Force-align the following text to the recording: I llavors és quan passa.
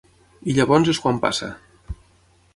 I 0.53 0.55
llavors 0.59 0.89
és 0.95 1.01
quan 1.03 1.21
passa. 1.27 1.51